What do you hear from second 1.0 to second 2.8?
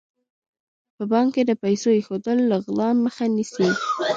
بانک کې د پیسو ایښودل له